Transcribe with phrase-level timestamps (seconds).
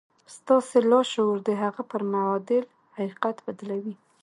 [0.35, 2.63] ستاسې لاشعور د هغه پر معادل
[2.97, 3.95] حقيقت بدلوي.